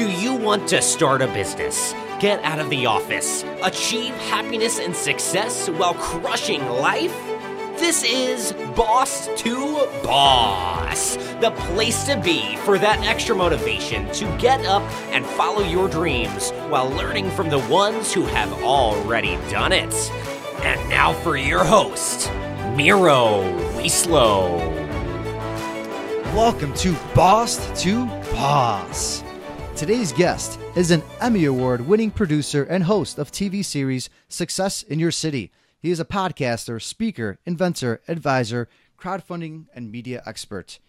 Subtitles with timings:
[0.00, 1.92] Do you want to start a business?
[2.20, 7.14] Get out of the office, achieve happiness and success while crushing life?
[7.78, 14.64] This is Boss to Boss, the place to be for that extra motivation to get
[14.64, 14.80] up
[15.12, 19.92] and follow your dreams while learning from the ones who have already done it.
[20.62, 22.32] And now for your host,
[22.74, 23.42] Miro
[23.74, 24.56] Wieslow.
[26.34, 29.22] Welcome to Boss to Boss.
[29.80, 34.98] Today's guest is an Emmy Award winning producer and host of TV series Success in
[34.98, 35.50] Your City.
[35.80, 40.80] He is a podcaster, speaker, inventor, advisor, crowdfunding, and media expert.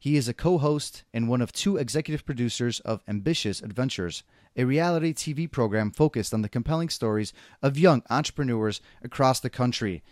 [0.00, 4.24] He is a co host and one of two executive producers of Ambitious Adventures,
[4.56, 10.02] a reality TV program focused on the compelling stories of young entrepreneurs across the country.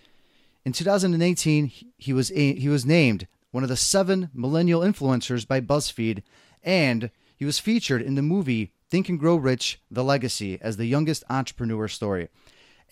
[0.65, 6.23] In 2018, he was, he was named one of the seven millennial influencers by BuzzFeed,
[6.63, 10.87] and he was featured in the movie Think and Grow Rich The Legacy as the
[10.87, 12.29] youngest entrepreneur story.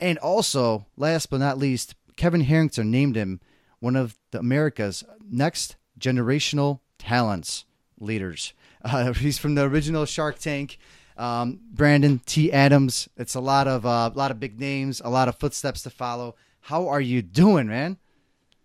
[0.00, 3.40] And also, last but not least, Kevin Harrington named him
[3.78, 7.64] one of the America's next generational talents
[7.98, 8.52] leaders.
[8.84, 10.76] Uh, he's from the original Shark Tank.
[11.16, 12.50] Um, Brandon T.
[12.52, 13.08] Adams.
[13.16, 15.90] It's a lot of uh, a lot of big names, a lot of footsteps to
[15.90, 16.34] follow.
[16.62, 17.98] How are you doing, man?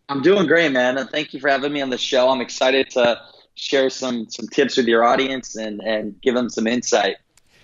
[0.10, 0.98] I'm doing great, man.
[1.10, 2.30] Thank you for having me on the show.
[2.30, 3.22] I'm excited to
[3.58, 7.18] share some some tips with your audience and and give them some insight.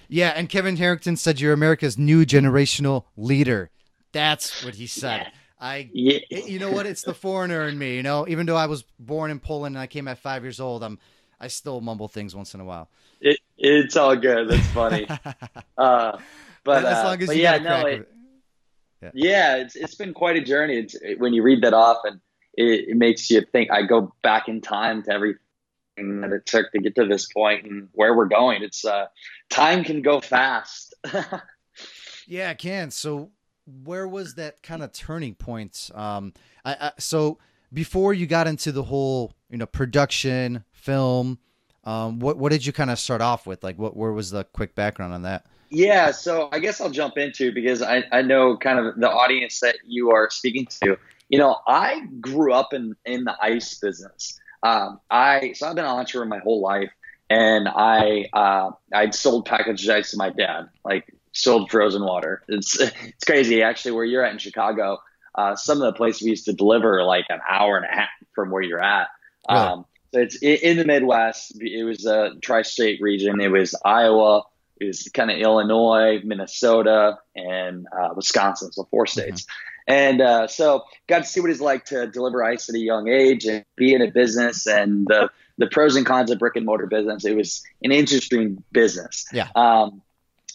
[0.09, 3.71] Yeah, and Kevin Harrington said you're America's new generational leader.
[4.11, 5.21] That's what he said.
[5.21, 5.29] Yeah.
[5.59, 6.19] I, yeah.
[6.29, 6.85] you know what?
[6.85, 7.95] It's the foreigner in me.
[7.95, 10.59] You know, even though I was born in Poland and I came at five years
[10.59, 10.99] old, I'm,
[11.39, 12.89] I still mumble things once in a while.
[13.21, 14.49] It, it's all good.
[14.49, 15.07] That's funny.
[15.77, 16.17] uh,
[16.65, 18.09] but as long as uh, you yeah, no, it,
[19.01, 19.11] yeah.
[19.13, 20.79] yeah, it's it's been quite a journey.
[20.79, 22.19] It's when you read that off and
[22.55, 23.71] it, it makes you think.
[23.71, 25.35] I go back in time to every
[25.97, 28.63] that it took to get to this point and where we're going.
[28.63, 29.07] It's uh,
[29.49, 30.93] time can go fast.
[32.27, 32.91] yeah, it can.
[32.91, 33.31] So,
[33.83, 35.89] where was that kind of turning point?
[35.93, 36.33] Um,
[36.65, 37.37] I, I, so
[37.71, 41.39] before you got into the whole, you know, production, film,
[41.85, 43.63] um, what what did you kind of start off with?
[43.63, 45.45] Like, what where was the quick background on that?
[45.69, 49.59] Yeah, so I guess I'll jump into because I, I know kind of the audience
[49.61, 50.97] that you are speaking to.
[51.29, 54.39] You know, I grew up in in the ice business.
[54.63, 56.91] Um, I so I've been an entrepreneur my whole life,
[57.29, 62.43] and I uh, I'd sold packaged ice to my dad, like sold frozen water.
[62.47, 63.91] It's it's crazy actually.
[63.91, 64.99] Where you're at in Chicago,
[65.35, 68.09] uh, some of the places we used to deliver like an hour and a half
[68.33, 69.07] from where you're at.
[69.49, 71.59] Um, so it's in the Midwest.
[71.59, 73.41] It was a tri-state region.
[73.41, 74.43] It was Iowa.
[74.79, 78.71] It was kind of Illinois, Minnesota, and uh, Wisconsin.
[78.71, 79.41] So four states.
[79.41, 79.72] Mm-hmm.
[79.87, 83.09] And uh, so got to see what it's like to deliver ice at a young
[83.09, 86.65] age and be in a business and the, the pros and cons of brick and
[86.65, 87.25] mortar business.
[87.25, 89.25] It was an interesting business.
[89.33, 89.49] Yeah.
[89.55, 90.01] Um,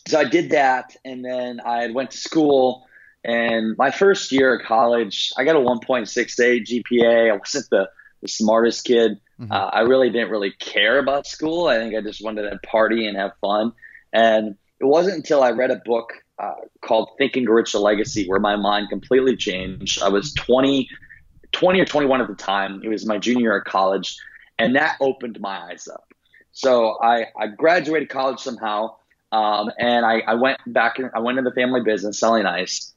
[0.06, 2.86] so I did that, and then I went to school.
[3.24, 7.30] And my first year of college, I got a 1.68 GPA.
[7.30, 7.90] I wasn't the,
[8.22, 9.20] the smartest kid.
[9.38, 9.52] Mm-hmm.
[9.52, 11.66] Uh, I really didn't really care about school.
[11.66, 13.72] I think I just wanted to party and have fun.
[14.12, 17.80] And it wasn't until I read a book uh, called Think and Grow Rich the
[17.80, 20.02] Legacy, where my mind completely changed.
[20.02, 20.88] I was 20,
[21.52, 22.80] 20 or 21 at the time.
[22.84, 24.16] It was my junior year of college,
[24.58, 26.12] and that opened my eyes up.
[26.52, 28.96] So I, I graduated college somehow,
[29.32, 30.98] um, and I, I went back.
[30.98, 32.92] In, I went into the family business selling ice,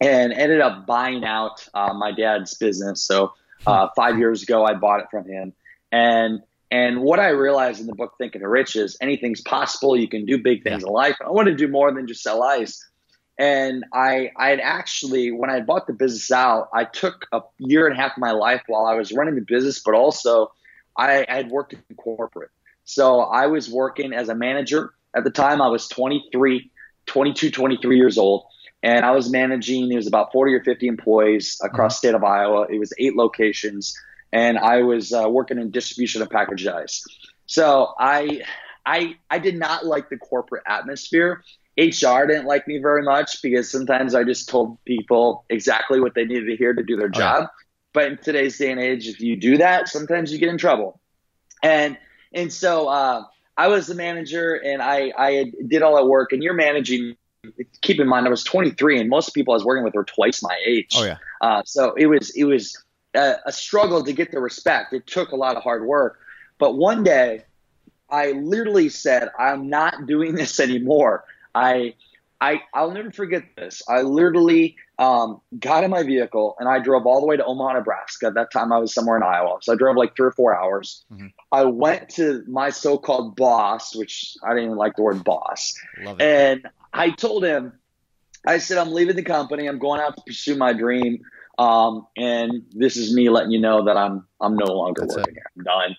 [0.00, 3.02] and ended up buying out uh, my dad's business.
[3.02, 3.32] So
[3.66, 5.52] uh, five years ago, I bought it from him,
[5.92, 9.96] and and what I realized in the book Thinking Rich is anything's possible.
[9.96, 10.88] You can do big things yeah.
[10.88, 11.16] in life.
[11.24, 12.86] I want to do more than just sell ice.
[13.38, 17.86] And I, I had actually, when I bought the business out, I took a year
[17.86, 20.52] and a half of my life while I was running the business, but also
[20.96, 22.50] I, I had worked in corporate.
[22.84, 25.62] So I was working as a manager at the time.
[25.62, 26.70] I was 23,
[27.06, 28.44] 22, 23 years old.
[28.82, 32.06] And I was managing, it was about 40 or 50 employees across mm-hmm.
[32.06, 32.66] the state of Iowa.
[32.70, 33.98] It was eight locations
[34.32, 37.04] and I was uh, working in distribution of packaged ice.
[37.46, 38.42] So I,
[38.86, 41.42] I, I did not like the corporate atmosphere.
[41.76, 46.24] HR didn't like me very much because sometimes I just told people exactly what they
[46.24, 47.48] needed to hear to do their job.
[47.92, 51.00] But in today's day and age, if you do that, sometimes you get in trouble.
[51.62, 51.96] And
[52.32, 53.24] and so uh,
[53.56, 56.32] I was the manager, and I I did all that work.
[56.32, 57.16] And you're managing.
[57.80, 60.42] Keep in mind, I was 23, and most people I was working with were twice
[60.42, 60.92] my age.
[60.94, 61.16] Oh yeah.
[61.40, 62.76] Uh, so it was it was
[63.14, 64.92] a, a struggle to get the respect.
[64.92, 66.18] It took a lot of hard work.
[66.58, 67.44] But one day,
[68.10, 71.24] I literally said, I'm not doing this anymore.
[71.54, 71.94] I
[72.40, 73.82] I I'll never forget this.
[73.88, 77.74] I literally um, got in my vehicle and I drove all the way to Omaha,
[77.74, 78.28] Nebraska.
[78.28, 80.56] At that time, I was somewhere in Iowa, so I drove like three or four
[80.56, 81.04] hours.
[81.12, 81.26] Mm-hmm.
[81.52, 85.74] I went to my so-called boss, which I didn't even like the word boss,
[86.18, 87.74] and I told him,
[88.46, 89.66] I said, I'm leaving the company.
[89.66, 91.22] I'm going out to pursue my dream.
[91.60, 95.34] Um, and this is me letting you know that I'm I'm no longer That's working
[95.34, 95.36] it.
[95.36, 95.46] here.
[95.58, 95.96] I'm done.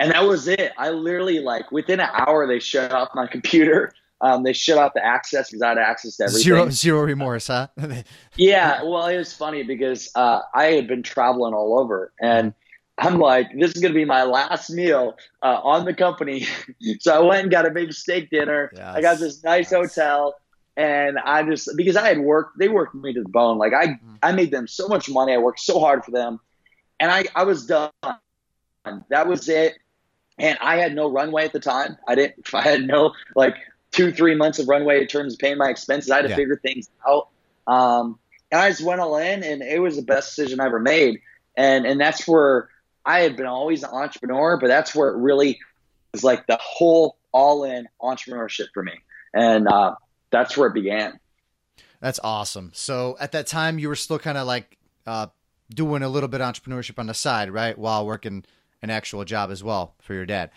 [0.00, 0.72] And that was it.
[0.78, 3.92] I literally like within an hour they shut off my computer.
[4.22, 6.42] Um, they shut off the access because I had access to everything.
[6.42, 7.68] Zero, zero remorse, huh?
[8.36, 8.82] yeah.
[8.82, 12.54] Well, it was funny because uh, I had been traveling all over, and
[12.96, 16.46] I'm like, this is gonna be my last meal uh, on the company.
[17.00, 18.70] so I went and got a big steak dinner.
[18.74, 18.96] Yes.
[18.96, 19.92] I got this nice yes.
[19.94, 20.34] hotel
[20.76, 23.58] and I just because I had worked, they worked me to the bone.
[23.58, 24.14] Like I, mm-hmm.
[24.22, 25.32] I made them so much money.
[25.32, 26.40] I worked so hard for them,
[26.98, 27.90] and I, I was done.
[29.08, 29.74] That was it.
[30.36, 31.96] And I had no runway at the time.
[32.08, 32.48] I didn't.
[32.54, 33.56] I had no like
[33.92, 36.10] two, three months of runway in terms of paying my expenses.
[36.10, 36.36] I had to yeah.
[36.36, 37.28] figure things out.
[37.66, 38.18] Um,
[38.50, 41.20] and I just went all in, and it was the best decision I ever made.
[41.56, 42.68] And and that's where
[43.06, 45.60] I had been always an entrepreneur, but that's where it really
[46.12, 48.92] was like the whole all in entrepreneurship for me.
[49.32, 49.94] And uh,
[50.34, 51.18] that's where it began.
[52.00, 52.70] That's awesome.
[52.74, 54.76] So at that time, you were still kind of like
[55.06, 55.28] uh,
[55.70, 58.44] doing a little bit of entrepreneurship on the side, right, while working
[58.82, 60.50] an actual job as well for your dad.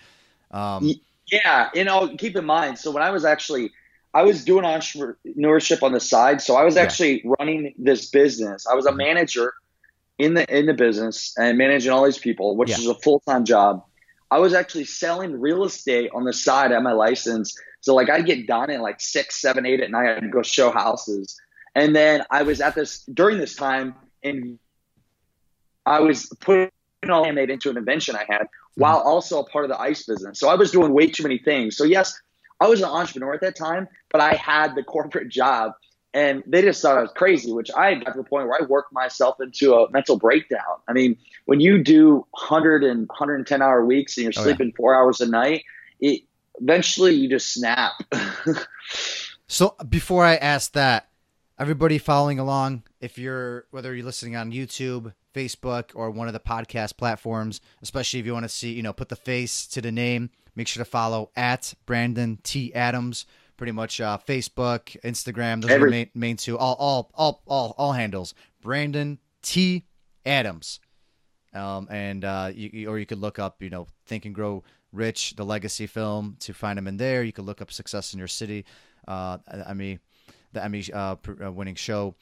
[0.51, 0.93] Um,
[1.31, 2.77] yeah, you know, keep in mind.
[2.77, 3.71] So when I was actually,
[4.13, 6.41] I was doing entrepreneurship on the side.
[6.41, 7.31] So I was actually yeah.
[7.39, 8.67] running this business.
[8.67, 8.97] I was a mm-hmm.
[8.97, 9.53] manager
[10.17, 12.77] in the in the business and managing all these people, which yeah.
[12.77, 13.83] is a full time job.
[14.29, 17.57] I was actually selling real estate on the side at my license
[17.87, 20.71] so like I'd get done at like six, seven, eight at night and go show
[20.71, 21.39] houses.
[21.73, 24.59] And then I was at this during this time and
[25.85, 26.69] I was putting
[27.09, 28.81] all handmade into an invention I had mm-hmm.
[28.81, 30.37] while also a part of the ice business.
[30.37, 31.77] So I was doing way too many things.
[31.77, 32.13] So yes,
[32.59, 35.71] I was an entrepreneur at that time, but I had the corporate job
[36.13, 38.65] and they just thought I was crazy, which I got to the point where I
[38.65, 40.59] worked myself into a mental breakdown.
[40.89, 44.75] I mean, when you do 100 and 110 hour weeks and you're oh, sleeping yeah.
[44.75, 45.63] four hours a night,
[46.01, 46.23] it,
[46.61, 47.93] eventually you just snap.
[49.47, 51.09] so before I ask that,
[51.59, 56.39] everybody following along, if you're whether you're listening on YouTube, Facebook, or one of the
[56.39, 59.91] podcast platforms, especially if you want to see, you know, put the face to the
[59.91, 63.25] name, make sure to follow at Brandon T Adams.
[63.55, 66.57] Pretty much uh, Facebook, Instagram, those Every- are the main, main two.
[66.59, 68.35] All, all, all, all, all handles.
[68.61, 69.85] Brandon T
[70.27, 70.79] Adams.
[71.55, 75.35] Um, and uh, you, or you could look up, you know, Think and Grow Rich,
[75.35, 77.23] the legacy film, to find them in there.
[77.23, 78.65] You can look up Success in Your City,
[79.07, 79.37] uh,
[79.67, 79.99] Emmy,
[80.53, 82.15] the Emmy uh, uh, winning show,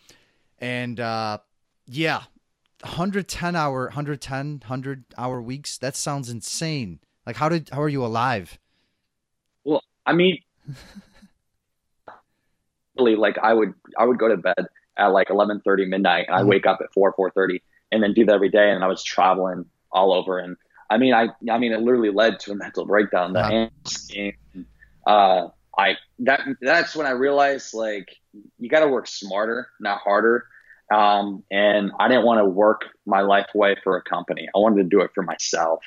[0.60, 1.38] and uh,
[1.88, 2.24] yeah,
[2.82, 5.78] 110 hour, 110, 100 hour weeks.
[5.78, 7.00] That sounds insane.
[7.26, 8.60] Like, how did how are you alive?
[9.64, 10.40] Well, I mean,
[12.98, 14.68] really, like I would I would go to bed
[14.98, 16.28] at like 11:30 midnight.
[16.30, 16.50] I mm-hmm.
[16.50, 18.72] wake up at 4 4:30 and then do that every day.
[18.72, 20.58] And I was traveling all over and
[20.90, 23.34] I mean, I, I mean, it literally led to a mental breakdown.
[23.34, 24.34] The
[25.06, 25.46] wow.
[25.46, 28.08] uh, I that that's when I realized like
[28.60, 30.46] you got to work smarter, not harder.
[30.94, 34.48] Um, and I didn't want to work my life away for a company.
[34.56, 35.84] I wanted to do it for myself.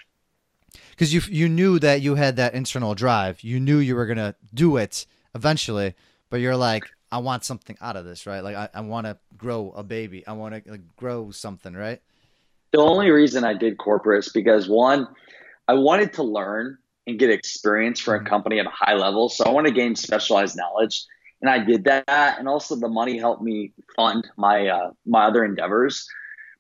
[0.91, 3.43] Because you you knew that you had that internal drive.
[3.43, 5.95] You knew you were gonna do it eventually,
[6.31, 8.41] but you're like, I want something out of this, right?
[8.41, 10.27] Like I, I want to grow a baby.
[10.27, 12.03] I want to like, grow something, right?
[12.73, 15.09] The only reason I did corporate is because one,
[15.67, 18.29] I wanted to learn and get experience for a mm-hmm.
[18.29, 19.29] company at a high level.
[19.29, 21.05] So I want to gain specialized knowledge.
[21.41, 22.39] And I did that.
[22.39, 26.07] And also the money helped me fund my uh, my other endeavors.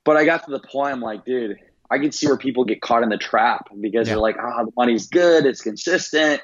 [0.04, 1.58] But I got to the point I'm like, dude,
[1.90, 4.14] I can see where people get caught in the trap because yeah.
[4.14, 6.40] they're like, oh, the money's good, it's consistent.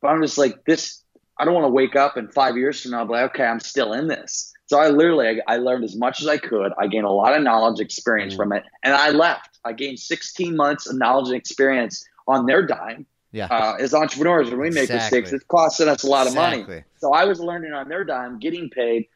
[0.00, 1.02] But I'm just like, this
[1.38, 3.60] I don't want to wake up in five years from now be like, okay, I'm
[3.60, 4.52] still in this.
[4.68, 6.72] So I literally I, I, learned as much as I could.
[6.78, 9.58] I gained a lot of knowledge, experience mm from it, and I left.
[9.64, 13.06] I gained 16 months of knowledge and experience on their dime.
[13.32, 13.46] Yeah.
[13.46, 15.20] Uh, as entrepreneurs, when we make exactly.
[15.20, 16.62] mistakes, it's costing us a lot exactly.
[16.62, 16.84] of money.
[16.98, 19.08] So I was learning on their dime, getting paid,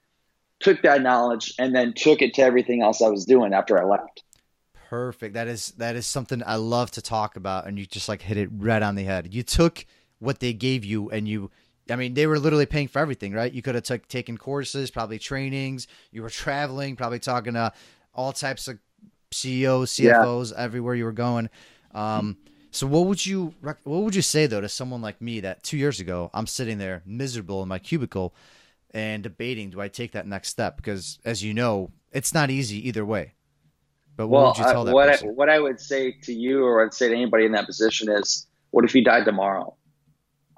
[0.61, 3.85] took that knowledge, and then took it to everything else I was doing after I
[3.85, 4.23] left.
[4.89, 5.35] Perfect.
[5.35, 8.37] That is that is something I love to talk about, and you just like hit
[8.37, 9.33] it right on the head.
[9.35, 9.87] You took
[10.19, 11.51] what they gave you, and you
[11.91, 13.53] I mean, they were literally paying for everything, right?
[13.53, 15.89] You could have took taken courses, probably trainings.
[16.11, 17.73] You were traveling, probably talking to
[18.15, 18.79] all types of
[19.33, 20.63] CEOs, CFOs, yeah.
[20.63, 21.51] everywhere you were going.
[21.93, 22.37] Um,
[22.71, 25.77] so, what would you what would you say though to someone like me that two
[25.77, 28.35] years ago I'm sitting there miserable in my cubicle
[28.93, 30.77] and debating do I take that next step?
[30.77, 33.35] Because as you know, it's not easy either way.
[34.17, 35.29] But what well, would you tell that what person?
[35.29, 38.11] I, what I would say to you, or I'd say to anybody in that position
[38.11, 39.75] is, what if you died tomorrow?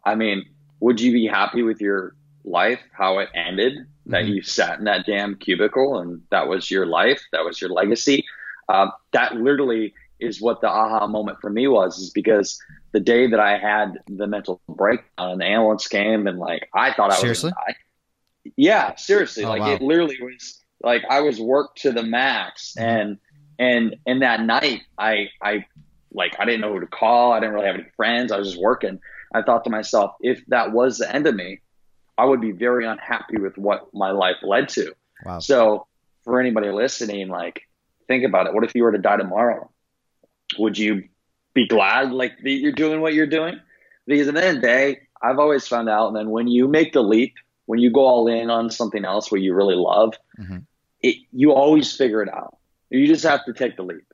[0.05, 0.45] I mean,
[0.85, 2.15] would you be happy with your
[2.45, 3.73] life, how it ended,
[4.07, 4.35] that Mhm.
[4.35, 8.23] you sat in that damn cubicle and that was your life, that was your legacy.
[8.69, 12.61] Uh, that literally is what the aha moment for me was, is because
[12.93, 16.93] the day that I had the mental breakdown and the ambulance came and like I
[16.93, 17.51] thought I was Seriously?
[17.53, 17.77] gonna die.
[18.57, 19.45] Yeah, seriously.
[19.45, 19.73] Oh, like wow.
[19.73, 22.83] it literally was like I was worked to the max Mhm.
[22.85, 23.19] and
[23.59, 25.65] and and that night I I
[26.13, 27.33] like I didn't know who to call.
[27.33, 28.31] I didn't really have any friends.
[28.33, 29.01] I was just working.
[29.35, 31.61] I thought to myself, if that was the end of me,
[32.17, 34.95] I would be very unhappy with what my life led to.
[35.25, 35.41] Wow.
[35.41, 35.87] So
[36.25, 37.63] for anybody listening, like
[38.07, 38.55] think about it.
[38.55, 39.71] What if you were to die tomorrow?
[40.59, 41.05] Would you
[41.53, 43.61] be glad like that you're doing what you're doing?
[44.07, 46.69] Because at the end of the day, I've always found out, and then when you
[46.69, 47.35] make the leap,
[47.67, 50.67] when you go all in on something else where you really love, Mhm.
[51.03, 52.59] it you always figure it out.
[52.91, 54.05] You just have to take the leap.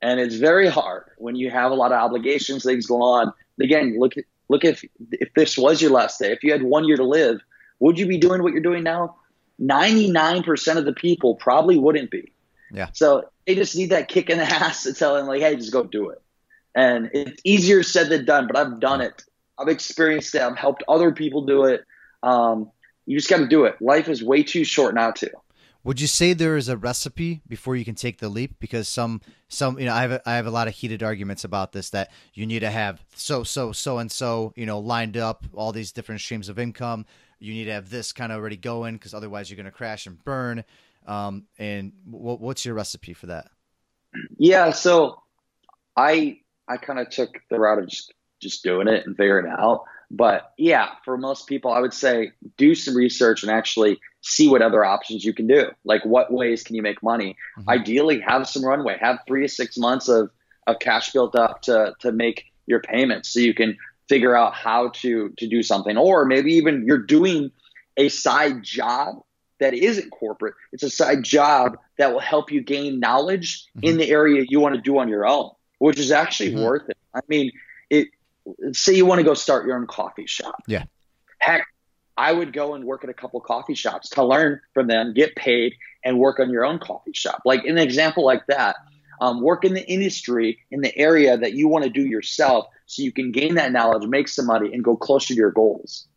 [0.00, 3.32] And it's very hard when you have a lot of obligations, things going on.
[3.60, 6.84] Again, look at look if if this was your last day, if you had one
[6.84, 7.40] year to live,
[7.78, 9.16] would you be doing what you're doing now?
[9.62, 12.32] 99% of the people probably wouldn't be.
[12.72, 12.88] Yeah.
[12.92, 15.72] So they just need that kick in the ass to tell them like, hey, just
[15.72, 16.20] go do it.
[16.74, 19.22] And it's easier said than done, but I've done it.
[19.58, 20.40] I've experienced it.
[20.40, 21.84] I've helped other people do it.
[22.22, 22.70] Um,
[23.06, 23.80] you just got to do it.
[23.80, 25.30] Life is way too short not to.
[25.82, 28.56] Would you say there is a recipe before you can take the leap?
[28.60, 31.44] Because some, some, you know, I have, a, I have a lot of heated arguments
[31.44, 31.90] about this.
[31.90, 35.72] That you need to have so, so, so, and so, you know, lined up, all
[35.72, 37.06] these different streams of income.
[37.38, 40.06] You need to have this kind of already going, because otherwise you're going to crash
[40.06, 40.64] and burn.
[41.06, 43.48] Um, and w- what's your recipe for that?
[44.36, 45.22] Yeah, so
[45.96, 49.58] I I kind of took the route of just just doing it and figuring it
[49.58, 49.84] out.
[50.10, 54.60] But yeah, for most people, I would say do some research and actually see what
[54.60, 55.70] other options you can do.
[55.84, 57.36] Like what ways can you make money?
[57.58, 57.68] Mhm.
[57.68, 60.30] Ideally, have some runway, have three to six months of
[60.66, 63.76] of cash built up to to make your payments, so you can
[64.08, 65.96] figure out how to to do something.
[65.96, 67.52] Or maybe even you're doing
[67.96, 69.22] a side job
[69.60, 70.54] that isn't corporate.
[70.72, 74.74] It's a side job that will help you gain knowledge in the area you want
[74.74, 76.64] to do on your own, which is actually Mhm.
[76.64, 76.98] worth it.
[77.14, 77.52] I mean.
[78.72, 80.62] Say you want to go start your own coffee shop.
[80.66, 80.84] Yeah.
[81.38, 81.64] Heck,
[82.16, 85.34] I would go and work at a couple coffee shops to learn from them, get
[85.36, 87.42] paid, and work on your own coffee shop.
[87.44, 88.76] Like an example like that.
[89.22, 93.02] Um, work in the industry in the area that you want to do yourself, so
[93.02, 96.08] you can gain that knowledge, make some money, and go closer to your goals.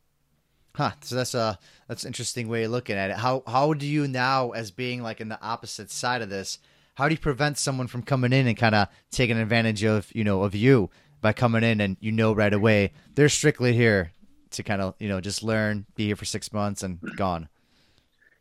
[0.75, 0.91] Huh.
[1.01, 3.17] So that's a that's an interesting way of looking at it.
[3.17, 6.59] How how do you now, as being like in the opposite side of this,
[6.95, 10.23] how do you prevent someone from coming in and kind of taking advantage of you
[10.23, 10.89] know of you
[11.23, 14.13] by coming in and you know right away they're strictly here
[14.51, 17.49] to kind of you know just learn, be here for six months and gone.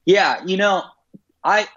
[0.05, 0.85] Yeah, you know,
[1.45, 1.69] I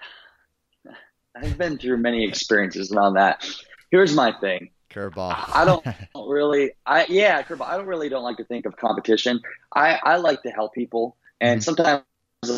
[1.36, 3.46] I've been through many experiences around that.
[3.92, 4.72] Here's my thing.
[4.90, 5.42] Curveball.
[5.54, 5.86] I don't
[6.16, 9.42] really I yeah, Curveball, I don't really don't like to think of competition.
[9.76, 11.64] I, I like to help people and Mhm.
[11.64, 12.04] sometimes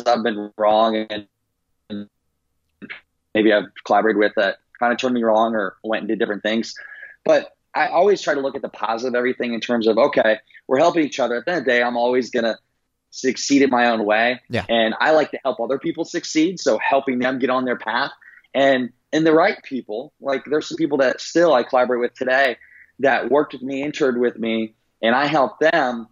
[0.06, 1.26] I've been wrong and,
[1.90, 2.08] and
[3.34, 6.42] maybe I've collaborated with that kind of turned me wrong or went and did different
[6.42, 6.74] things.
[7.24, 10.38] But I always try to look at the positive of everything in terms of okay,
[10.66, 11.36] we're helping each other.
[11.36, 12.58] At the end of the day, I'm always gonna
[13.10, 14.40] succeed in my own way.
[14.48, 14.64] Yeah.
[14.68, 16.60] And I like to help other people succeed.
[16.60, 18.10] So helping them get on their path
[18.54, 22.56] and and the right people, like there's some people that still I collaborate with today
[22.98, 26.08] that worked with me, interned with me, and I helped them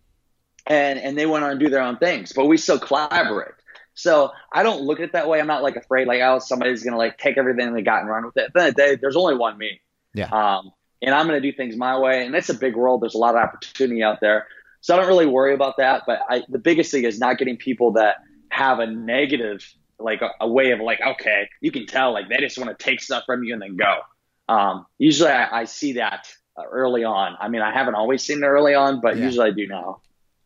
[0.66, 3.54] and and they went on and do their own things, but we still collaborate.
[3.94, 5.40] So I don't look at it that way.
[5.40, 8.24] I'm not like afraid like oh somebody's gonna like take everything they got and run
[8.24, 8.46] with it.
[8.46, 9.80] At the end of the day, there's only one me.
[10.14, 10.28] Yeah.
[10.28, 13.02] Um, and I'm gonna do things my way, and it's a big world.
[13.02, 14.46] There's a lot of opportunity out there,
[14.80, 16.02] so I don't really worry about that.
[16.06, 18.16] But I, the biggest thing is not getting people that
[18.50, 19.64] have a negative
[19.98, 22.84] like a, a way of like okay, you can tell like they just want to
[22.84, 23.98] take stuff from you and then go.
[24.52, 27.36] Um, usually I, I see that uh, early on.
[27.40, 29.18] I mean, I haven't always seen it early on, but Yeah.
[29.18, 30.02] usually I do now.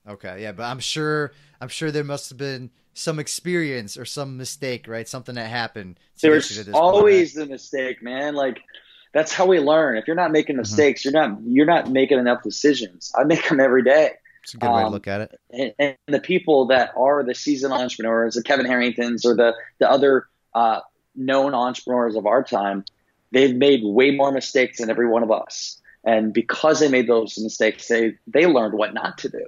[0.08, 4.36] Okay, yeah, but I'm sure I'm sure there must have been some experience or some
[4.36, 5.06] mistake, right?
[5.08, 6.00] Something that happened.
[6.18, 7.28] to to There's this point, right?
[7.28, 8.34] always the mistake, man.
[8.34, 8.60] Like
[9.12, 9.96] that's how we learn.
[9.96, 10.60] If you're not making Mm-hmm.
[10.60, 13.12] mistakes, you're not you're not making enough decisions.
[13.18, 14.12] I make them every day.
[14.42, 15.40] It's a good way to um, look at it.
[15.50, 19.90] and, and the people that are the seasoned entrepreneurs, the Kevin Harringtons or the the
[19.90, 20.80] other uh,
[21.14, 22.84] known entrepreneurs of our time,
[23.32, 25.80] they've made way more mistakes than every one of us.
[26.04, 29.46] And because they made those mistakes, they they learned what not to do.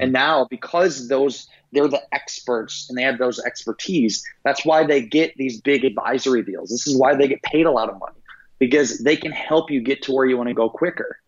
[0.00, 5.02] And now because those they're the experts and they have those expertise, that's why they
[5.02, 6.70] get these big advisory deals.
[6.70, 8.16] This is why they get paid a lot of money
[8.62, 11.18] because they can help you get to where you want to go quicker.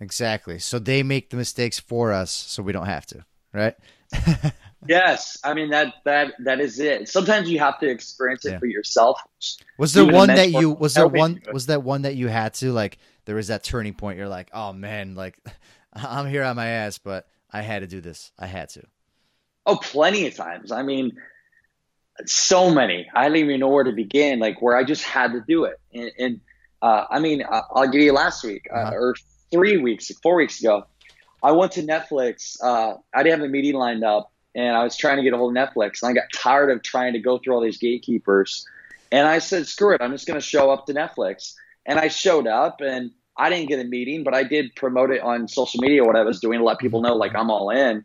[0.00, 0.58] Exactly.
[0.58, 3.76] So they make the mistakes for us, so we don't have to, right?
[4.88, 7.08] Yes, I mean that that that is it.
[7.08, 8.58] Sometimes you have to experience it Yeah.
[8.58, 9.20] for yourself.
[9.78, 12.54] Was there Even one that you was there one was that one that you had
[12.54, 15.38] to like there was that turning point you're like, "Oh man, like
[15.92, 18.32] I'm here on my ass, but I had to do this.
[18.36, 18.82] I had to."
[19.66, 20.72] Oh, plenty of times.
[20.72, 21.12] I mean,
[22.26, 23.08] so many.
[23.14, 24.38] I don't even know where to begin.
[24.38, 25.80] Like where I just had to do it.
[25.92, 26.40] And, and
[26.80, 28.94] uh, I mean, I'll give you last week uh, uh-huh.
[28.94, 29.14] or
[29.50, 30.84] three weeks, four weeks ago.
[31.42, 32.56] I went to Netflix.
[32.62, 35.36] Uh, I didn't have a meeting lined up, and I was trying to get a
[35.36, 38.64] hold of Netflix, and I got tired of trying to go through all these gatekeepers.
[39.10, 40.00] And I said, "Screw it!
[40.00, 41.54] I'm just going to show up to Netflix."
[41.84, 45.20] And I showed up, and I didn't get a meeting, but I did promote it
[45.20, 46.04] on social media.
[46.04, 48.04] What I was doing to let people know, like I'm all in.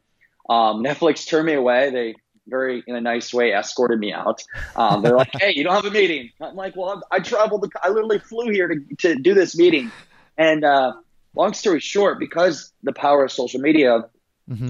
[0.49, 1.91] Um, Netflix turned me away.
[1.91, 2.15] They
[2.47, 4.43] very, in a nice way, escorted me out.
[4.75, 7.71] Um, they're like, "Hey, you don't have a meeting." I'm like, "Well, I traveled.
[7.81, 9.91] I literally flew here to to do this meeting."
[10.37, 10.93] And uh,
[11.35, 14.05] long story short, because the power of social media,
[14.49, 14.69] mm-hmm.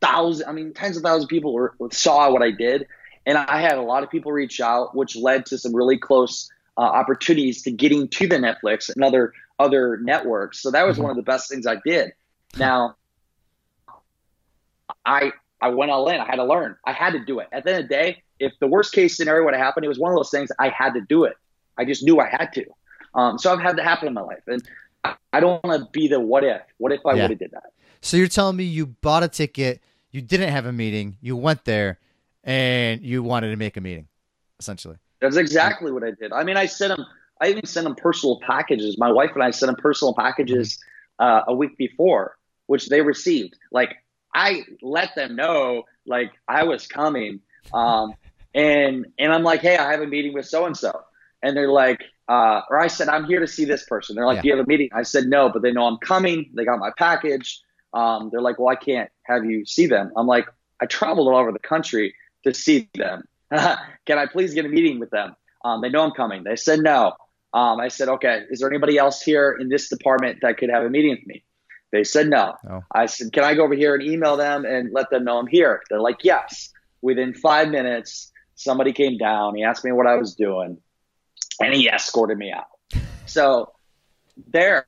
[0.00, 2.86] thousands, I mean, tens of thousands of people were, saw what I did.
[3.24, 6.50] And I had a lot of people reach out, which led to some really close
[6.76, 10.60] uh, opportunities to getting to the Netflix and other other networks.
[10.60, 11.04] So that was mm-hmm.
[11.04, 12.12] one of the best things I did.
[12.58, 12.96] Now,
[15.06, 16.20] I I went all in.
[16.20, 16.76] I had to learn.
[16.84, 17.48] I had to do it.
[17.52, 19.88] At the end of the day, if the worst case scenario would have happened, it
[19.88, 21.34] was one of those things I had to do it.
[21.78, 22.66] I just knew I had to.
[23.14, 24.62] Um, so I've had that happen in my life, and
[25.32, 26.62] I don't want to be the what if.
[26.78, 27.22] What if I yeah.
[27.22, 27.72] would have did that?
[28.00, 31.64] So you're telling me you bought a ticket, you didn't have a meeting, you went
[31.64, 32.00] there,
[32.42, 34.08] and you wanted to make a meeting,
[34.58, 34.96] essentially.
[35.20, 36.32] That's exactly what I did.
[36.32, 37.06] I mean, I sent them.
[37.40, 38.98] I even sent them personal packages.
[38.98, 40.78] My wife and I sent them personal packages
[41.20, 43.56] uh, a week before, which they received.
[43.70, 43.96] Like
[44.34, 47.40] I let them know, like I was coming,
[47.72, 48.14] um,
[48.54, 51.02] and and I'm like, hey, I have a meeting with so and so,
[51.42, 54.16] and they're like, uh, or I said, I'm here to see this person.
[54.16, 54.42] They're like, yeah.
[54.42, 54.88] Do you have a meeting?
[54.92, 56.50] I said, No, but they know I'm coming.
[56.54, 57.60] They got my package.
[57.92, 60.12] Um, they're like, Well, I can't have you see them.
[60.16, 60.46] I'm like,
[60.80, 63.24] I traveled all over the country to see them.
[63.50, 65.36] Can I please get a meeting with them?
[65.64, 66.42] Um, they know I'm coming.
[66.44, 67.12] They said no.
[67.52, 70.84] Um, I said, Okay, is there anybody else here in this department that could have
[70.84, 71.44] a meeting with me?
[71.92, 72.56] They said no.
[72.64, 72.84] no.
[72.90, 75.46] I said, Can I go over here and email them and let them know I'm
[75.46, 75.82] here?
[75.90, 76.70] They're like, Yes.
[77.02, 79.56] Within five minutes, somebody came down.
[79.56, 80.78] He asked me what I was doing
[81.60, 82.66] and he escorted me out.
[83.24, 83.72] So
[84.48, 84.84] there,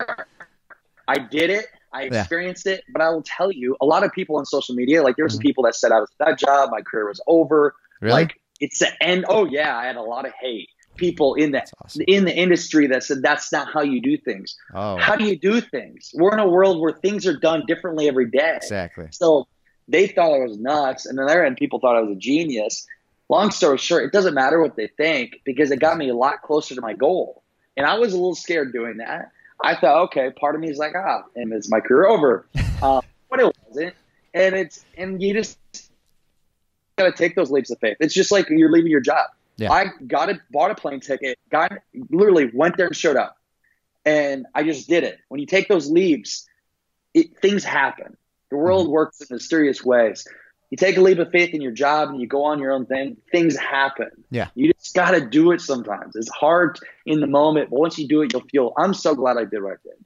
[1.08, 1.66] I did it.
[1.94, 2.73] I experienced yeah.
[2.73, 5.34] it, but I will tell you, a lot of people on social media, like there's
[5.34, 5.42] mm-hmm.
[5.42, 7.75] people that said I was that job, my career was over.
[8.02, 8.12] Really?
[8.12, 9.25] Like it's the end.
[9.28, 10.69] Oh yeah, I had a lot of hate.
[10.97, 12.04] People in the awesome.
[12.07, 14.57] in the industry that said that's not how you do things.
[14.75, 14.97] Oh.
[14.97, 16.13] How do you do things?
[16.15, 18.54] We're in a world where things are done differently every day.
[18.57, 19.09] Exactly.
[19.11, 19.47] So
[19.89, 22.87] they thought I was nuts, and then there end, people thought I was a genius
[23.28, 26.43] long story short, it doesn't matter what they think because it got me a lot
[26.43, 27.43] closer to my goal.
[27.76, 29.30] And I was a little scared doing that.
[29.63, 32.47] I thought, okay, part of me is like, ah, and is my career over?
[32.83, 33.95] um, but it wasn't.
[34.33, 35.59] And it's and you just
[36.97, 37.97] gotta take those leaps of faith.
[38.00, 39.26] It's just like you're leaving your job.
[39.56, 39.73] Yeah.
[39.73, 41.73] I got it, bought a plane ticket, got
[42.10, 43.36] literally went there and showed up,
[44.04, 45.19] and I just did it.
[45.28, 46.47] When you take those leaps,
[47.12, 48.17] it, things happen.
[48.50, 48.93] The world mm-hmm.
[48.93, 50.26] works in mysterious ways
[50.75, 52.84] you take a leap of faith in your job and you go on your own
[52.84, 54.10] thing, things happen.
[54.32, 54.49] Yeah.
[54.56, 56.17] You just got to do it sometimes.
[56.17, 59.36] It's hard in the moment, but once you do it, you'll feel, I'm so glad
[59.36, 60.04] I did what I did.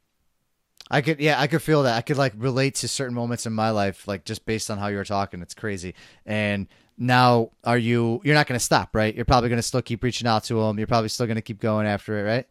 [0.91, 1.97] I could, yeah, I could feel that.
[1.97, 4.89] I could like relate to certain moments in my life, like just based on how
[4.89, 5.41] you were talking.
[5.41, 5.95] It's crazy.
[6.27, 6.67] And
[6.99, 8.21] now, are you?
[8.25, 9.15] You're not going to stop, right?
[9.15, 10.79] You're probably going to still keep reaching out to them.
[10.79, 12.47] You're probably still going to keep going after it, right?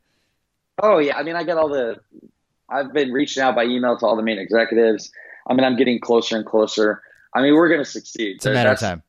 [0.82, 1.18] Oh yeah.
[1.18, 1.98] I mean, I got all the.
[2.70, 5.12] I've been reaching out by email to all the main executives.
[5.48, 7.02] I mean, I'm getting closer and closer.
[7.34, 8.38] I mean, we're going to succeed.
[8.38, 9.04] It's a matter of time.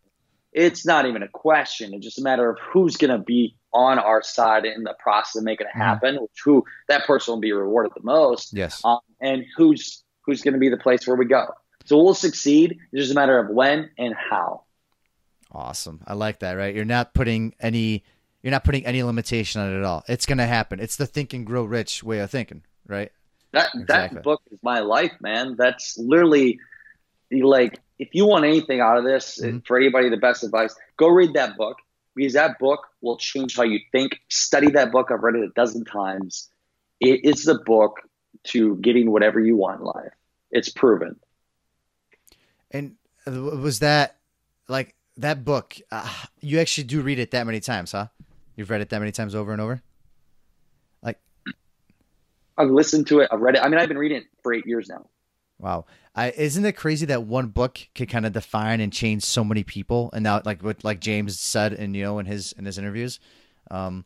[0.53, 1.95] It's not even a question.
[1.95, 5.37] It's just a matter of who's going to be on our side in the process
[5.37, 5.81] of making it mm-hmm.
[5.81, 6.17] happen.
[6.17, 6.23] Mm.
[6.23, 8.53] Which who that person will be rewarded the most.
[8.53, 8.81] Yes.
[8.85, 11.47] Um, and who's who's going to be the place where we go.
[11.85, 12.79] So we'll succeed.
[12.93, 14.65] It's just a matter of when and how.
[15.51, 16.01] Awesome.
[16.07, 16.53] I like that.
[16.53, 16.75] Right.
[16.75, 18.05] You're not putting any.
[18.43, 20.05] You're not putting any limitation on it at all.
[20.07, 20.79] It's going to happen.
[20.79, 23.11] It's the think and grow rich way of thinking, right?
[23.53, 24.17] That exactly.
[24.17, 25.57] that book is my life, man.
[25.59, 26.61] That's literally
[27.31, 29.59] like if you want anything out of this, mm-hmm.
[29.67, 31.79] for anybody, the best advice, go read that book
[32.15, 34.21] because that book will change how you think.
[34.29, 35.11] Study that book.
[35.11, 36.49] I've read it a dozen times.
[37.01, 38.01] It is the book
[38.45, 40.13] to getting whatever you want in life.
[40.51, 41.19] It's proven.
[42.71, 44.17] And was that
[44.69, 45.77] like that book?
[45.91, 46.09] Uh,
[46.41, 48.09] you actually do read it that many times, huh?
[48.57, 49.83] You've read it that many times over and over.
[51.03, 51.19] Like,
[52.57, 53.29] I've listened to it.
[53.31, 53.63] I've read it.
[53.63, 55.09] I mean, I've been reading it for eight years now.
[55.59, 55.87] Wow.
[56.15, 59.63] I, isn't it crazy that one book could kind of define and change so many
[59.63, 60.11] people?
[60.13, 63.21] And now, like what like James said, and you know, in his in his interviews,
[63.71, 64.05] um,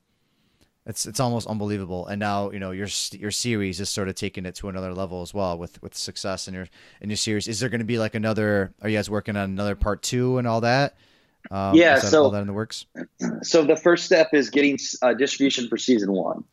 [0.86, 2.06] it's it's almost unbelievable.
[2.06, 5.22] And now you know your your series is sort of taking it to another level
[5.22, 6.68] as well with with success in your
[7.00, 7.48] in your series.
[7.48, 8.72] Is there going to be like another?
[8.82, 10.96] Are you guys working on another part two and all that?
[11.50, 12.86] Um, yeah, so all that in the works.
[13.42, 16.44] So the first step is getting uh, distribution for season one,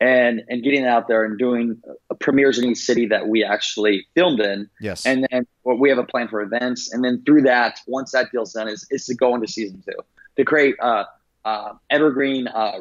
[0.00, 4.06] and and getting out there and doing uh, premieres in each city that we actually
[4.14, 4.68] filmed in.
[4.80, 5.06] Yes.
[5.06, 8.30] And then well, we have a plan for events, and then through that, once that
[8.32, 9.98] deal's done, is is to go into season two
[10.36, 11.04] to create uh,
[11.44, 12.80] uh, evergreen uh,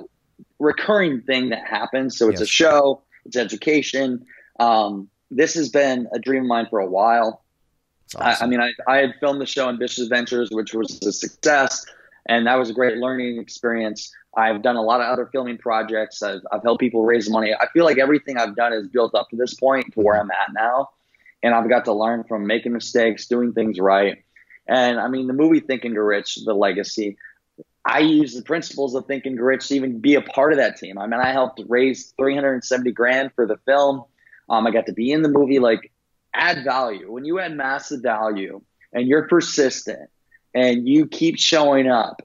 [0.59, 2.17] recurring thing that happens.
[2.17, 2.49] So it's Yes.
[2.49, 4.25] a show, it's education.
[4.59, 7.43] Um, this has been a dream of mine for a while.
[8.05, 11.11] It's I, I mean, I, I had filmed the show Ambitious Adventures, which was a
[11.11, 11.85] success,
[12.27, 14.13] and that was a great learning experience.
[14.37, 16.21] I've done a lot of other filming projects.
[16.21, 17.53] I've, I've helped people raise money.
[17.53, 20.29] I feel like everything I've done is built up to this point to where I'm
[20.29, 20.89] at now,
[21.41, 24.23] and I've got to learn from making mistakes, doing things right.
[24.67, 27.17] And I mean, the movie Thinking to Rich, The Legacy.
[27.85, 30.77] I use the principles of Think and Rich to even be a part of that
[30.77, 30.97] team.
[30.97, 34.03] I mean, I helped raise 370 grand for the film.
[34.49, 35.59] Um, I got to be in the movie.
[35.59, 35.91] Like,
[36.33, 37.11] add value.
[37.11, 40.09] When you add massive value and you're persistent
[40.53, 42.21] and you keep showing up,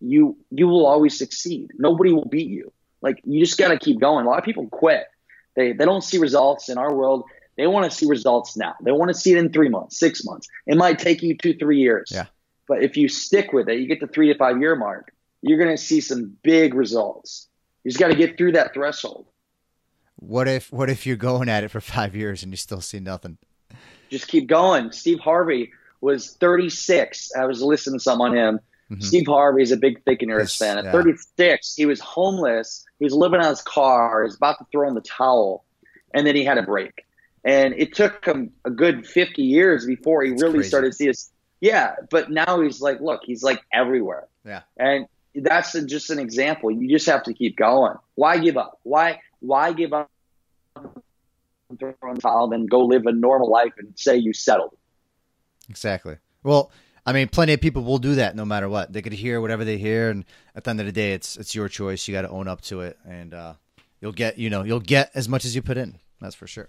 [0.00, 1.70] you you will always succeed.
[1.76, 2.72] Nobody will beat you.
[3.00, 4.26] Like you just got to keep going.
[4.26, 5.04] A lot of people quit.
[5.56, 7.24] They they don't see results in our world.
[7.56, 8.74] They want to see results now.
[8.82, 10.48] They want to see it in three months, six months.
[10.66, 12.10] It might take you two, three years.
[12.12, 12.26] Yeah.
[12.66, 15.12] But if you stick with it, you get the three to five year mark.
[15.42, 17.48] You're going to see some big results.
[17.84, 19.26] You just got to get through that threshold.
[20.16, 23.00] what if what if you're going at it for five years and you still see
[23.00, 23.38] nothing?
[24.10, 24.92] just keep going.
[24.92, 27.32] Steve Harvey was 36.
[27.36, 28.60] I was listening to some on him.
[28.90, 29.02] Mhm.
[29.02, 30.78] Steve Harvey is a big Thick and Rich fan.
[30.78, 30.92] At yeah.
[30.92, 32.84] 36, he was homeless.
[32.98, 34.22] He was living on his car.
[34.22, 35.64] He was about to throw in the towel,
[36.14, 37.04] and then he had a break.
[37.44, 40.68] And it took him a good 50 years before he That's really crazy.
[40.68, 41.30] started to see his.
[41.60, 44.26] Yeah, but now he's like, look, he's like everywhere.
[44.44, 44.62] Yeah.
[44.76, 46.70] And that's a, just an example.
[46.70, 47.94] You just have to keep going.
[48.14, 48.80] Why give up?
[48.82, 50.10] Why why give up?
[51.78, 54.76] Throw in the towel, then go live a normal life and say you settled.
[55.68, 56.18] Exactly.
[56.42, 56.70] Well,
[57.06, 58.92] I mean, plenty of people will do that no matter what.
[58.92, 61.54] They could hear whatever they hear, and at the end of the day, it's it's
[61.54, 62.06] your choice.
[62.06, 63.54] You got to own up to it, and uh,
[64.00, 65.98] you'll get you know you'll get as much as you put in.
[66.20, 66.68] That's for sure.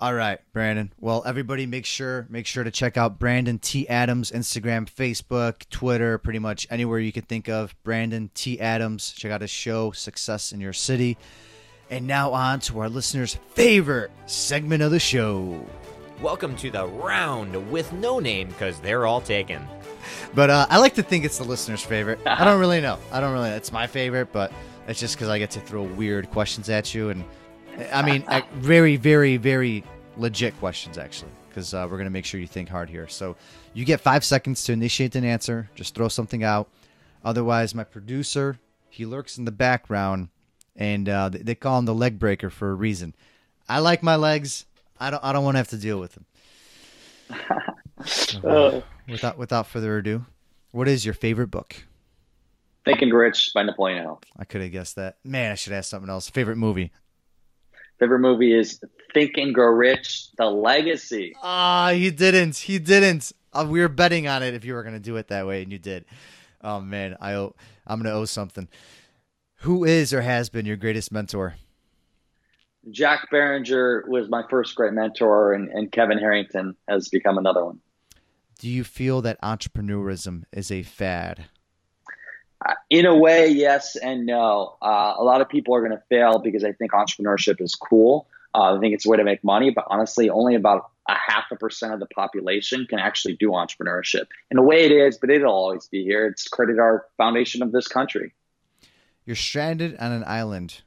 [0.00, 0.90] All right, Brandon.
[0.98, 6.16] Well, everybody, make sure make sure to check out Brandon T Adams Instagram, Facebook, Twitter,
[6.16, 7.74] pretty much anywhere you can think of.
[7.82, 9.12] Brandon T Adams.
[9.12, 11.18] Check out his show, Success in Your City.
[11.90, 15.66] And now on to our listeners' favorite segment of the show.
[16.22, 19.62] Welcome to the round with no name because they're all taken.
[20.34, 22.20] But uh, I like to think it's the listener's favorite.
[22.24, 22.98] I don't really know.
[23.12, 23.50] I don't really.
[23.50, 24.50] It's my favorite, but
[24.88, 27.22] it's just because I get to throw weird questions at you, and
[27.92, 29.84] I mean, very, very, very
[30.16, 33.08] legit questions actually, because uh, we're gonna make sure you think hard here.
[33.08, 33.36] So
[33.74, 35.70] you get five seconds to initiate an answer.
[35.74, 36.68] Just throw something out.
[37.24, 40.28] Otherwise, my producer he lurks in the background,
[40.74, 43.14] and uh, they, they call him the leg breaker for a reason.
[43.68, 44.66] I like my legs.
[44.98, 45.22] I don't.
[45.24, 46.24] I don't want to have to deal with them.
[48.42, 50.24] Uh, Without without further ado,
[50.70, 51.76] what is your favorite book?
[52.86, 54.22] Think and Grow Rich by Napoleon Hill.
[54.38, 55.18] I could have guessed that.
[55.22, 56.30] Man, I should ask something else.
[56.30, 56.92] Favorite movie?
[58.00, 58.82] Favorite movie is
[59.12, 61.34] Think and Grow Rich: The Legacy.
[61.42, 62.56] Ah, he didn't.
[62.56, 63.30] He didn't.
[63.52, 65.62] Uh, we were betting on it if you were going to do it that way,
[65.62, 66.06] and you did.
[66.62, 67.54] Oh man, I owe,
[67.86, 68.68] I'm going to owe something.
[69.56, 71.56] Who is or has been your greatest mentor?
[72.90, 77.80] Jack Barringer was my first great mentor, and, and Kevin Harrington has become another one.
[78.58, 81.46] Do you feel that entrepreneurism is a fad?
[82.64, 84.76] Uh, in a way, yes and no.
[84.82, 88.28] Uh, a lot of people are going to fail because I think entrepreneurship is cool.
[88.54, 91.44] Uh, I think it's a way to make money, but honestly, only about a half
[91.50, 94.26] a percent of the population can actually do entrepreneurship.
[94.50, 96.26] In a way, it is, but it'll always be here.
[96.26, 98.34] It's created our foundation of this country.
[99.24, 100.82] You're stranded on an island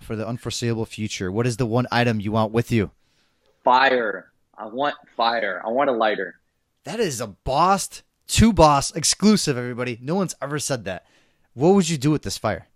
[0.00, 1.30] for the unforeseeable future.
[1.30, 2.90] What is the one item you want with you?
[3.64, 4.30] Fire.
[4.56, 5.62] I want fire.
[5.64, 6.38] I want a lighter.
[6.84, 9.98] That is a boss to boss exclusive, everybody.
[10.00, 11.06] No one's ever said that.
[11.54, 12.66] What would you do with this fire?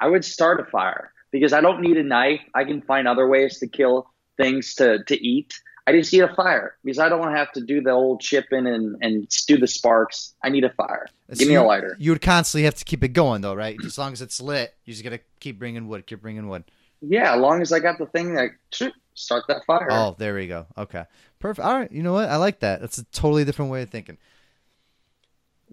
[0.00, 2.40] I would start a fire because I don't need a knife.
[2.54, 5.54] I can find other ways to kill things to, to eat.
[5.86, 8.20] I just need a fire because I don't want to have to do the old
[8.20, 10.34] chipping and, and do the sparks.
[10.42, 11.06] I need a fire.
[11.36, 11.96] Give me So a lighter.
[11.98, 13.76] You would constantly have to keep it going, though, right?
[13.84, 16.64] As long as it's lit, you just gotta keep bringing wood, keep bringing wood.
[17.00, 18.50] Yeah, as long as I got the thing that
[19.14, 19.88] start that fire.
[19.90, 20.66] Oh, there we go.
[20.78, 21.04] Okay,
[21.40, 21.66] perfect.
[21.66, 22.28] All right, you know what?
[22.28, 22.80] I like that.
[22.80, 24.18] That's a totally different way of thinking.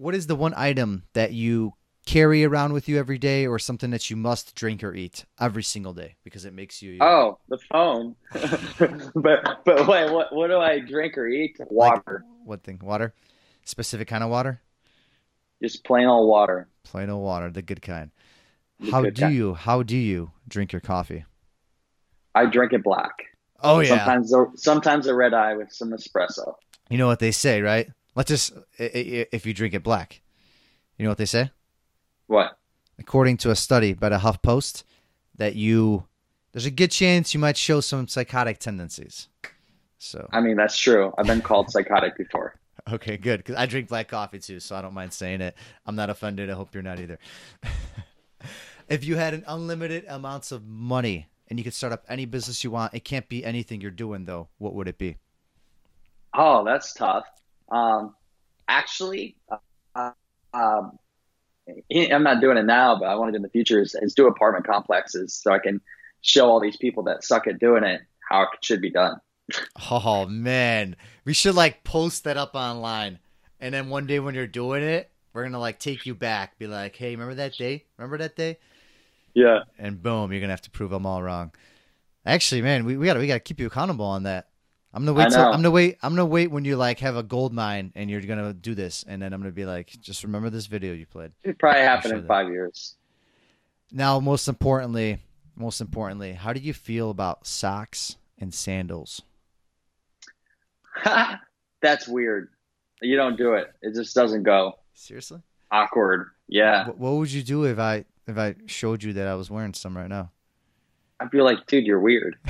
[0.00, 1.74] What is the one item that you
[2.06, 5.62] carry around with you every day, or something that you must drink or eat every
[5.62, 6.96] single day because it makes you?
[7.02, 8.16] Oh, the phone.
[9.14, 11.58] but but wait, what what do I drink or eat?
[11.68, 12.24] Water.
[12.46, 12.80] What thing?
[12.82, 13.12] Water.
[13.66, 14.62] Specific kind of water.
[15.62, 16.66] Just plain old water.
[16.82, 18.10] Plain old water, the good kind.
[18.78, 19.34] The how good do kind.
[19.34, 19.52] you?
[19.52, 21.26] How do you drink your coffee?
[22.34, 23.12] I drink it black.
[23.62, 23.98] Oh yeah.
[23.98, 26.54] Sometimes sometimes a red eye with some espresso.
[26.88, 27.90] You know what they say, right?
[28.14, 30.20] Let's just if you drink it black.
[30.96, 31.50] You know what they say?
[32.26, 32.58] What?
[32.98, 34.84] According to a study by the HuffPost,
[35.36, 36.04] that you
[36.52, 39.28] there's a good chance you might show some psychotic tendencies.
[39.98, 41.12] So I mean, that's true.
[41.18, 42.54] I've been called psychotic before.
[42.90, 43.40] Okay, good.
[43.40, 45.54] Because I drink black coffee too, so I don't mind saying it.
[45.84, 46.48] I'm not offended.
[46.48, 47.18] I hope you're not either.
[48.88, 52.64] if you had an unlimited amounts of money and you could start up any business
[52.64, 54.48] you want, it can't be anything you're doing though.
[54.56, 55.18] What would it be?
[56.32, 57.26] Oh, that's tough.
[57.70, 58.14] Um,
[58.68, 59.36] actually,
[59.94, 60.10] uh,
[60.52, 60.98] um,
[61.94, 64.14] I'm not doing it now, but I want to do in the future is, is
[64.14, 65.80] do apartment complexes so I can
[66.20, 69.20] show all these people that suck at doing it how it should be done.
[69.90, 73.18] Oh man, we should like post that up online,
[73.58, 76.68] and then one day when you're doing it, we're gonna like take you back, be
[76.68, 77.84] like, "Hey, remember that day?
[77.96, 78.58] Remember that day?"
[79.34, 79.60] Yeah.
[79.78, 81.52] And boom, you're gonna have to prove them all wrong.
[82.24, 84.49] Actually, man, we, we gotta we gotta keep you accountable on that.
[84.92, 85.30] I'm gonna wait.
[85.30, 85.98] Till, I'm gonna wait.
[86.02, 89.04] I'm gonna wait when you like have a gold mine and you're gonna do this,
[89.06, 91.32] and then I'm gonna be like, just remember this video you played.
[91.44, 92.96] It probably happened in five years.
[93.92, 95.18] Now, most importantly,
[95.56, 99.22] most importantly, how do you feel about socks and sandals?
[101.82, 102.50] That's weird.
[103.00, 103.72] You don't do it.
[103.82, 104.78] It just doesn't go.
[104.94, 105.40] Seriously?
[105.70, 106.28] Awkward.
[106.48, 106.88] Yeah.
[106.88, 109.96] What would you do if I if I showed you that I was wearing some
[109.96, 110.30] right now?
[111.20, 112.36] I'd be like, dude, you're weird.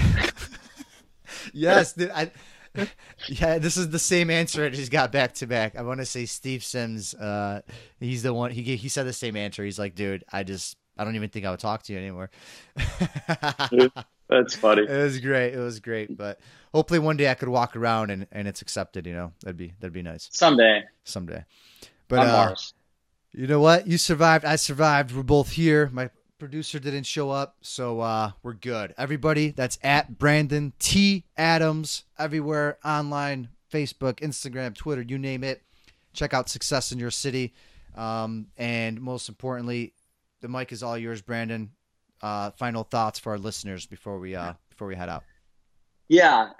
[1.52, 2.10] yes, dude.
[2.10, 2.30] I,
[3.28, 5.76] yeah, this is the same answer I just got back to back.
[5.76, 7.14] I want to say Steve Sims.
[7.14, 7.62] Uh,
[7.98, 8.50] he's the one.
[8.50, 9.64] He he said the same answer.
[9.64, 12.30] He's like, dude, I just I don't even think I would talk to you anymore.
[14.28, 14.82] That's funny.
[14.88, 15.54] It was great.
[15.54, 16.16] It was great.
[16.16, 16.38] But
[16.72, 19.06] hopefully one day I could walk around and, and it's accepted.
[19.06, 20.28] You know, that'd be that'd be nice.
[20.30, 20.84] Someday.
[21.04, 21.44] Someday.
[22.06, 22.54] But uh,
[23.32, 23.86] you know what?
[23.86, 24.44] You survived.
[24.44, 25.12] I survived.
[25.14, 25.88] We're both here.
[25.92, 28.94] My producer didn't show up, so uh, we're good.
[28.98, 35.62] Everybody, that's at Brandon T Adams everywhere online, Facebook, Instagram, Twitter, you name it.
[36.12, 37.54] Check out Success in Your City,
[37.96, 39.92] um, and most importantly,
[40.40, 41.70] the mic is all yours, Brandon
[42.22, 45.24] uh, final thoughts for our listeners before we uh, before we head out?
[46.08, 46.50] Yeah,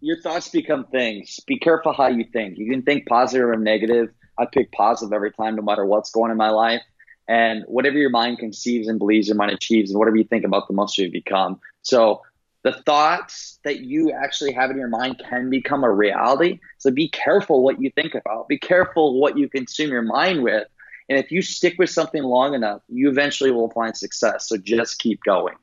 [0.00, 1.40] your thoughts become things.
[1.46, 2.58] Be careful how you think.
[2.58, 4.08] You can think positive or negative.
[4.38, 6.82] I pick positive every time, no matter what's going in my life.
[7.26, 10.68] And whatever your mind conceives and believes your mind achieves, and whatever you think about,
[10.68, 11.58] the most you become.
[11.82, 12.22] So
[12.62, 16.60] the thoughts that you actually have in your mind can become a reality.
[16.78, 18.48] So be careful what you think about.
[18.48, 20.66] Be careful what you consume your mind with
[21.08, 24.48] and if you stick with something long enough, you eventually will find success.
[24.48, 25.54] So just keep going.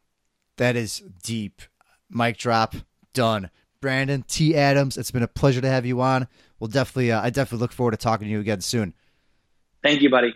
[0.58, 1.62] That is deep.
[2.10, 2.76] Mic drop.
[3.14, 3.50] Done.
[3.82, 4.56] Brandon T.
[4.56, 6.28] Adams, it's been a pleasure to have you on.
[6.60, 8.94] We'll definitely, uh, I definitely look forward to talking to you again soon.
[9.82, 10.36] Thank you, buddy.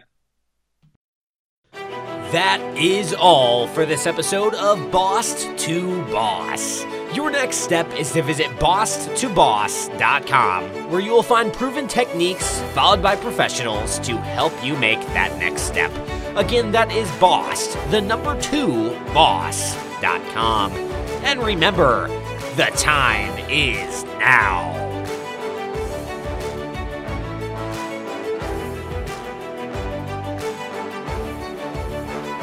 [2.35, 6.83] That is all for this episode of Boss to Boss.
[7.15, 13.15] Your next step is to visit bosstoboss.com, where you will find proven techniques followed by
[13.15, 15.93] professionals to help you make that next step.
[16.35, 20.73] Again, that is boss, the number two, boss.com.
[21.23, 22.09] And remember,
[22.57, 24.84] the time is now.